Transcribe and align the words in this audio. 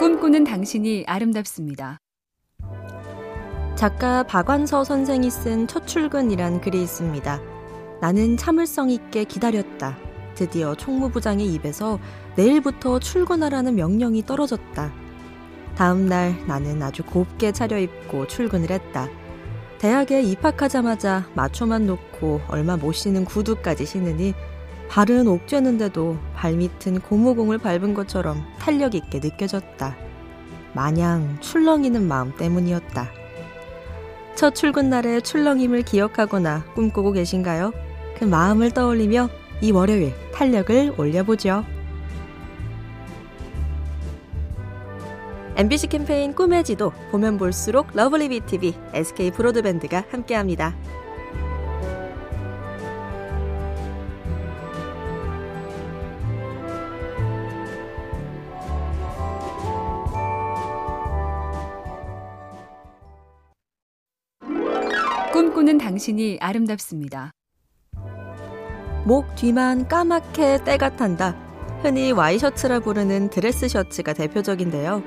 꿈꾸는 0.00 0.44
당신이 0.44 1.04
아름답습니다. 1.06 1.98
작가 3.76 4.22
박완서 4.22 4.82
선생이 4.82 5.30
쓴 5.30 5.66
첫 5.66 5.86
출근이란 5.86 6.62
글이 6.62 6.82
있습니다. 6.82 7.38
나는 8.00 8.38
참을성 8.38 8.88
있게 8.88 9.24
기다렸다. 9.24 9.98
드디어 10.36 10.74
총무부장의 10.74 11.52
입에서 11.52 11.98
내일부터 12.34 12.98
출근하라는 12.98 13.74
명령이 13.74 14.24
떨어졌다. 14.24 14.90
다음 15.76 16.06
날 16.06 16.34
나는 16.46 16.82
아주 16.82 17.02
곱게 17.02 17.52
차려입고 17.52 18.26
출근을 18.26 18.70
했다. 18.70 19.06
대학에 19.76 20.22
입학하자마자 20.22 21.28
마초만 21.34 21.86
놓고 21.86 22.40
얼마 22.48 22.78
못 22.78 22.92
신은 22.92 23.26
구두까지 23.26 23.84
신으니 23.84 24.32
발은 24.90 25.28
옥죄는데도 25.28 26.18
발밑은 26.34 27.00
고무공을 27.02 27.58
밟은 27.58 27.94
것처럼 27.94 28.44
탄력 28.58 28.96
있게 28.96 29.20
느껴졌다. 29.20 29.96
마냥 30.74 31.38
출렁이는 31.40 32.08
마음 32.08 32.34
때문이었다. 32.36 33.08
첫 34.34 34.56
출근 34.56 34.90
날의 34.90 35.22
출렁임을 35.22 35.82
기억하거나 35.82 36.64
꿈꾸고 36.74 37.12
계신가요? 37.12 37.72
그 38.18 38.24
마음을 38.24 38.72
떠올리며 38.72 39.28
이 39.60 39.70
월요일 39.70 40.12
탄력을 40.34 40.94
올려보죠. 40.98 41.64
MBC 45.54 45.86
캠페인 45.86 46.34
꿈의 46.34 46.64
지도 46.64 46.92
보면 47.12 47.38
볼수록 47.38 47.88
lovely 47.94 48.28
BTV, 48.30 48.74
SK 48.92 49.30
브로드밴드가 49.30 50.04
함께합니다. 50.10 50.74
꿈꾸는 65.60 65.76
당신이 65.78 66.38
아름답습니다. 66.40 67.32
목 69.04 69.34
뒤만 69.34 69.88
까맣게 69.88 70.64
때가 70.64 70.96
탄다. 70.96 71.36
흔히 71.82 72.12
와이셔츠라 72.12 72.80
부르는 72.80 73.28
드레스 73.28 73.68
셔츠가 73.68 74.14
대표적인데요. 74.14 75.02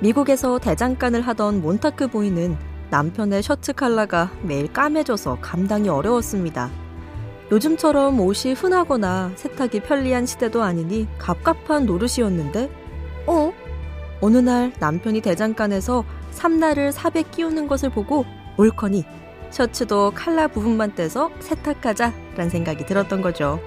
미국에서 0.00 0.58
대장간을 0.58 1.20
하던 1.20 1.62
몬타크 1.62 2.08
부인은 2.08 2.56
남편의 2.90 3.44
셔츠 3.44 3.72
컬러가 3.72 4.32
매일 4.42 4.72
까매져서 4.72 5.38
감당이 5.40 5.88
어려웠습니다. 5.88 6.68
요즘처럼 7.52 8.18
옷이 8.18 8.54
흔하거나 8.54 9.32
세탁이 9.36 9.82
편리한 9.84 10.26
시대도 10.26 10.62
아니니 10.62 11.06
갑갑한 11.18 11.86
노릇이었는데, 11.86 12.70
어? 13.28 13.52
어느 14.20 14.38
날 14.38 14.72
남편이 14.80 15.20
대장간에서 15.20 16.04
삽날을 16.32 16.90
삽에 16.90 17.22
끼우는 17.30 17.68
것을 17.68 17.90
보고 17.90 18.24
옳거니 18.56 19.04
셔츠도 19.50 20.12
칼라 20.14 20.48
부분만 20.48 20.94
떼서 20.94 21.30
세탁하자라는 21.40 22.50
생각이 22.50 22.86
들었던 22.86 23.22
거죠. 23.22 23.60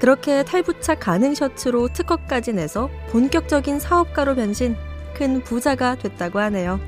그렇게 0.00 0.42
탈부착 0.44 1.00
가능 1.00 1.34
셔츠로 1.34 1.88
특허까지 1.88 2.54
내서 2.54 2.88
본격적인 3.10 3.78
사업가로 3.78 4.34
변신, 4.34 4.76
큰 5.14 5.42
부자가 5.42 5.94
됐다고 5.94 6.38
하네요. 6.38 6.80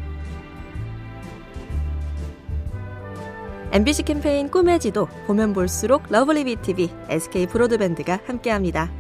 MBC 3.73 4.03
캠페인 4.03 4.51
꿈의 4.51 4.81
지도 4.81 5.07
보면 5.27 5.55
볼수록 5.55 6.05
lovely 6.11 6.45
BTV, 6.45 6.91
SK 7.09 7.47
브로드밴드가 7.47 8.21
함께합니다. 8.27 8.91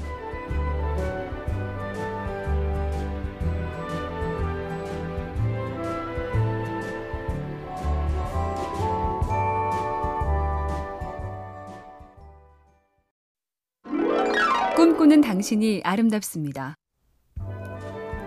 꿈꾸는 14.74 15.20
당신이 15.20 15.82
아름답습니다. 15.84 16.76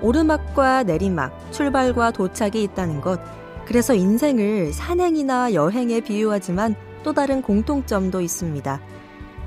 오르막과 0.01 0.83
내리막, 0.83 1.51
출발과 1.51 2.11
도착이 2.11 2.61
있다는 2.63 3.01
것. 3.01 3.19
그래서 3.65 3.95
인생을 3.95 4.71
산행이나 4.71 5.53
여행에 5.55 6.01
비유하지만 6.01 6.75
또 7.03 7.13
다른 7.13 7.41
공통점도 7.41 8.21
있습니다. 8.21 8.79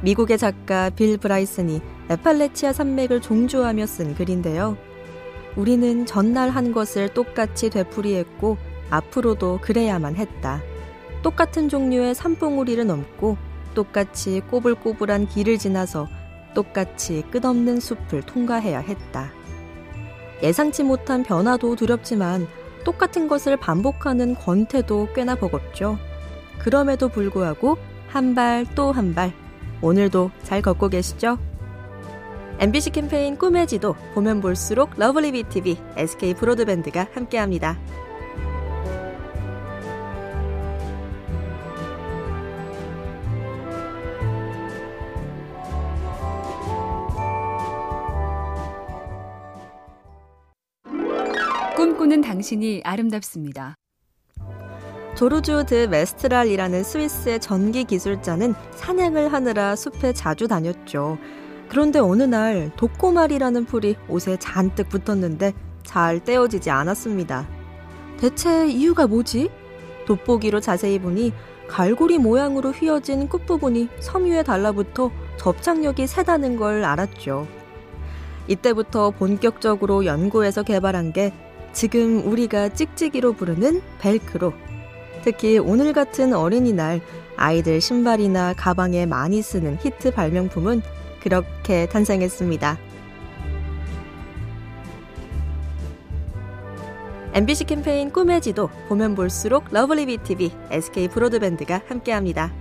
미국의 0.02 0.38
작가 0.38 0.90
빌 0.90 1.18
브라이슨이 1.18 1.80
에팔레치아 2.10 2.72
산맥을 2.72 3.20
종주하며 3.20 3.86
쓴 3.86 4.14
글인데요. 4.16 4.76
우리는 5.54 6.04
전날 6.04 6.50
한 6.50 6.72
것을 6.72 7.14
똑같이 7.14 7.70
되풀이했고 7.70 8.56
앞으로도 8.90 9.60
그래야만 9.62 10.16
했다. 10.16 10.60
똑같은 11.22 11.68
종류의 11.68 12.16
산봉우리를 12.16 12.84
넘고 12.84 13.36
똑같이 13.74 14.40
꼬불꼬불한 14.50 15.28
길을 15.28 15.58
지나서 15.58 16.08
똑같이 16.58 17.22
끝없는 17.30 17.78
숲을 17.78 18.22
통과해야 18.22 18.80
했다. 18.80 19.30
예상치 20.42 20.82
못한 20.82 21.22
변화도 21.22 21.76
두렵지만 21.76 22.48
똑같은 22.82 23.28
것을 23.28 23.56
반복하는 23.56 24.34
권태도 24.34 25.10
꽤나 25.14 25.36
버겁죠. 25.36 25.98
그럼에도 26.58 27.08
불구하고 27.08 27.76
한 28.08 28.34
발 28.34 28.66
또 28.74 28.90
한 28.90 29.14
발, 29.14 29.32
오늘도 29.82 30.32
잘 30.42 30.60
걷고 30.60 30.88
계시죠? 30.88 31.38
MBC 32.58 32.90
캠페인 32.90 33.36
꿈의 33.38 33.68
지도 33.68 33.94
보면 34.14 34.40
볼수록 34.40 34.90
lovely 34.96 35.30
BTV, 35.30 35.76
SK 35.96 36.34
브로드밴드가 36.34 37.06
함께합니다. 37.14 37.78
꿈꾸는 51.98 52.20
당신이 52.20 52.82
아름답습니다. 52.84 53.74
조르주 55.16 55.64
드 55.66 55.88
메스트랄이라는 55.90 56.84
스위스의 56.84 57.40
전기 57.40 57.82
기술자는 57.82 58.54
사냥을 58.76 59.32
하느라 59.32 59.74
숲에 59.74 60.12
자주 60.12 60.46
다녔죠. 60.46 61.18
그런데 61.68 61.98
어느 61.98 62.22
날 62.22 62.70
도꼬마리라는 62.76 63.64
풀이 63.64 63.96
옷에 64.08 64.36
잔뜩 64.36 64.88
붙었는데 64.88 65.52
잘 65.82 66.22
떼어지지 66.22 66.70
않았습니다. 66.70 67.48
대체 68.16 68.68
이유가 68.68 69.08
뭐지? 69.08 69.50
돋보기로 70.06 70.60
자세히 70.60 71.00
보니 71.00 71.32
갈고리 71.66 72.18
모양으로 72.18 72.70
휘어진 72.70 73.28
끝부분이 73.28 73.88
섬유에 73.98 74.44
달라붙어 74.44 75.10
접착력이 75.36 76.06
세다는 76.06 76.58
걸 76.58 76.84
알았죠. 76.84 77.48
이때부터 78.46 79.10
본격적으로 79.10 80.06
연구해서 80.06 80.62
개발한 80.62 81.12
게 81.12 81.32
지금 81.72 82.26
우리가 82.26 82.70
찍찍이로 82.70 83.34
부르는 83.34 83.82
벨크로. 84.00 84.52
특히 85.22 85.58
오늘 85.58 85.92
같은 85.92 86.32
어린이날 86.32 87.00
아이들 87.36 87.80
신발이나 87.80 88.54
가방에 88.54 89.06
많이 89.06 89.42
쓰는 89.42 89.76
히트 89.80 90.12
발명품은 90.12 90.82
그렇게 91.22 91.86
탄생했습니다. 91.86 92.78
MBC 97.34 97.64
캠페인 97.64 98.10
꿈의 98.10 98.40
지도 98.40 98.68
보면 98.88 99.14
볼수록 99.14 99.66
lovely 99.70 100.06
BTV, 100.06 100.50
SK 100.70 101.08
브로드밴드가 101.08 101.82
함께합니다. 101.86 102.52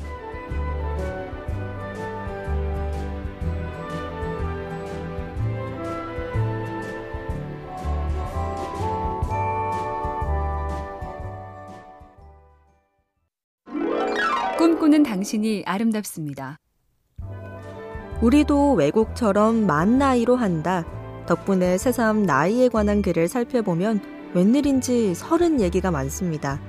꿈꾸는 14.68 15.04
당신이 15.04 15.64
아름답습니다. 15.66 16.58
우리도 18.22 18.74
외국처럼 18.74 19.66
만 19.66 19.98
나이로 19.98 20.36
한다. 20.36 20.84
덕분에 21.26 21.78
새삼 21.78 22.24
나이에 22.24 22.68
관한 22.68 23.02
글을 23.02 23.30
살펴보면 23.30 24.02
웬일인지 24.34 25.16
서른 25.16 25.62
얘기가 25.62 25.90
많습니다. 25.92 26.60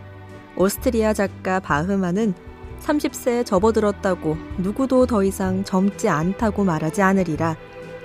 오스트리아 0.57 1.13
작가 1.13 1.59
바흐만은 1.59 2.35
30세에 2.83 3.45
접어들었다고 3.45 4.37
누구도 4.59 5.07
더 5.07 5.25
이상 5.25 5.65
젊지 5.65 6.09
않다고 6.09 6.63
말하지 6.63 7.03
않으리라. 7.03 7.57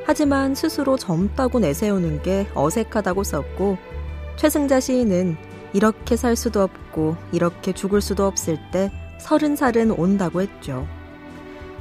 하지만 0.07 0.55
스스로 0.55 0.97
젊다고 0.97 1.59
내세우는 1.59 2.23
게 2.23 2.47
어색하다고 2.55 3.23
썼고, 3.23 3.77
최승자 4.37 4.79
시인은 4.79 5.37
이렇게 5.73 6.15
살 6.15 6.35
수도 6.35 6.63
없고 6.63 7.15
이렇게 7.31 7.73
죽을 7.73 8.01
수도 8.01 8.25
없을 8.25 8.57
때 8.71 8.91
서른 9.17 9.55
살은 9.55 9.91
온다고 9.91 10.41
했죠. 10.41 10.87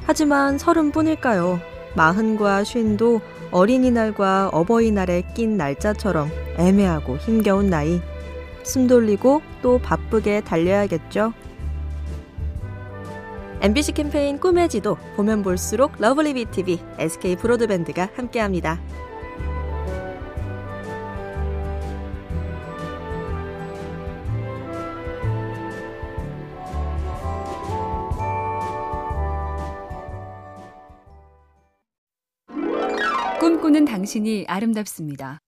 하지만 0.05 0.57
서른뿐일까요? 0.57 1.59
마흔과 1.95 2.63
쉰도 2.63 3.21
어린이날과 3.51 4.49
어버이날에 4.51 5.23
낀 5.35 5.57
날짜처럼 5.57 6.29
애매하고 6.57 7.17
힘겨운 7.17 7.69
나이. 7.69 8.01
숨 8.63 8.87
돌리고 8.87 9.41
또 9.61 9.77
바쁘게 9.79 10.41
달려야겠죠. 10.41 11.33
MBC 13.61 13.93
캠페인 13.93 14.39
꿈의 14.39 14.67
지도 14.67 14.97
보면 15.15 15.41
볼수록 15.41 15.93
lovely 15.97 16.33
BTV, 16.33 16.79
SK 16.97 17.37
브로드밴드가 17.37 18.09
함께합니다. 18.15 18.81
꿈꾸는 33.63 33.85
당신이 33.85 34.43
아름답습니다. 34.49 35.39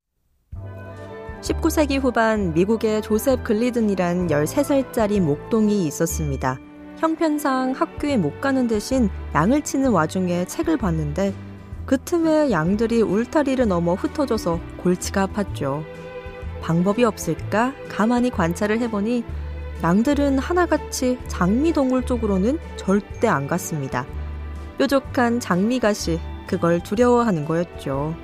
19세기 1.42 2.00
후반 2.00 2.54
미국의 2.54 3.02
조셉 3.02 3.44
글리든이란 3.44 4.28
13살짜리 4.28 5.20
목동이 5.20 5.86
있었습니다. 5.88 6.58
형편상 6.98 7.74
학교에 7.74 8.16
못 8.16 8.40
가는 8.40 8.68
대신 8.68 9.10
양을 9.34 9.64
치는 9.64 9.92
와중에 9.92 10.46
책을 10.46 10.78
봤는데 10.78 11.34
그 11.86 11.98
틈에 11.98 12.52
양들이 12.52 13.02
울타리를 13.02 13.68
넘어 13.68 13.96
흩어져서 13.96 14.62
골치가 14.78 15.28
아팠죠. 15.28 15.84
방법이 16.62 17.04
없을까 17.04 17.74
가만히 17.90 18.30
관찰을 18.30 18.80
해보니 18.80 19.26
양들은 19.84 20.40
하나같이 20.40 21.20
장미동굴 21.28 22.06
쪽으로는 22.06 22.60
절대 22.78 23.28
안 23.28 23.46
갔습니다. 23.46 24.06
뾰족한 24.78 25.42
장미가시 25.42 26.18
그걸 26.48 26.80
두려워하는 26.82 27.46
거였죠. 27.46 28.16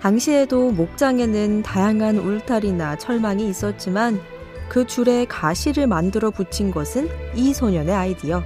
당시에도 0.00 0.70
목장에는 0.72 1.62
다양한 1.62 2.18
울타리나 2.18 2.96
철망이 2.96 3.48
있었지만 3.48 4.20
그 4.68 4.86
줄에 4.86 5.26
가시를 5.26 5.86
만들어 5.86 6.30
붙인 6.30 6.70
것은 6.70 7.08
이 7.34 7.52
소년의 7.52 7.94
아이디어. 7.94 8.42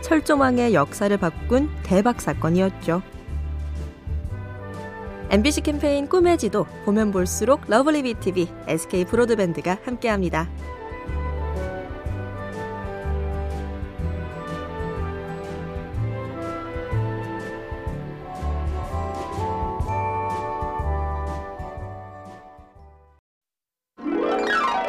철조망의 0.00 0.72
역사를 0.74 1.14
바꾼 1.16 1.68
대박 1.82 2.20
사건이었죠. 2.20 3.02
MBC 5.28 5.62
캠페인 5.62 6.08
꿈의 6.08 6.38
지도 6.38 6.66
보면 6.84 7.10
볼수록 7.10 7.62
lovely 7.66 8.04
BTV, 8.04 8.48
SK 8.68 9.06
브로드밴드가 9.06 9.78
함께합니다. 9.84 10.48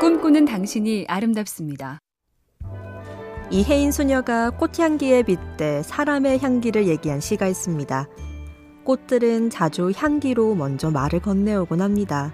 꿈꾸는 0.07 0.45
당신이 0.45 1.03
아름답습니다. 1.09 1.99
이혜인 3.51 3.91
수녀가 3.91 4.51
꽃향기에 4.51 5.23
빗대 5.23 5.83
사람의 5.83 6.39
향기를 6.39 6.87
얘기한 6.87 7.19
시가 7.19 7.45
있습니다. 7.45 8.07
꽃들은 8.85 9.49
자주 9.49 9.91
향기로 9.93 10.55
먼저 10.55 10.89
말을 10.91 11.19
건네오곤 11.19 11.81
합니다. 11.81 12.33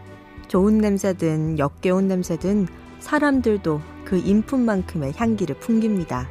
좋은 0.50 0.78
냄새든 0.78 1.58
역겨운 1.58 2.08
냄새든 2.08 2.68
사람들도 3.00 3.82
그 4.06 4.18
인품만큼의 4.18 5.14
향기를 5.16 5.58
풍깁니다. 5.60 6.30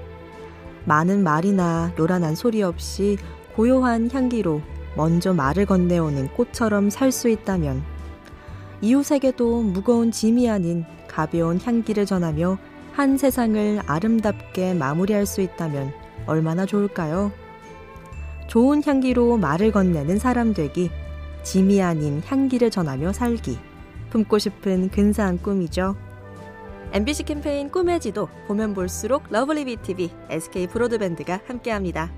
많은 0.85 1.25
말이나 1.25 1.93
요란한 1.99 2.37
소리 2.37 2.63
없이 2.63 3.19
고요한 3.57 4.09
향기로 4.13 4.63
먼저 4.97 5.35
말을 5.35 5.67
건네오는 5.67 6.35
꽃처럼 6.35 6.89
살 6.89 7.11
수 7.11 7.29
있다면 7.29 7.83
이웃에게도 8.81 9.63
무거운 9.63 10.13
짐이 10.13 10.49
아닌 10.49 10.85
가벼운 11.13 11.61
향기를 11.61 12.07
전하며 12.07 12.59
한 12.93 13.17
세상을 13.17 13.81
아름답게 13.87 14.75
마무리할 14.75 15.27
수 15.27 15.41
있다면 15.41 15.93
얼마나 16.27 16.67
좋을까요? 16.67 17.33
좋은 18.49 18.83
향기로 18.85 19.37
말을 19.39 19.73
건네는 19.73 20.19
사람 20.19 20.53
되기, 20.53 20.91
짐이 21.43 21.83
아닌 21.83 22.23
향기를 22.25 22.71
전하며 22.71 23.13
살기, 23.13 23.59
품고 24.11 24.39
싶은 24.39 24.91
근사한 24.91 25.39
꿈이죠. 25.39 25.97
MBC 26.93 27.23
캠페인 27.23 27.71
꿈의 27.71 28.01
지도 28.01 28.29
보면 28.47 28.75
볼수록 28.75 29.25
lovely 29.31 29.65
BTV, 29.65 30.11
SK 30.29 30.67
브로드밴드가 30.67 31.41
함께합니다. 31.47 32.11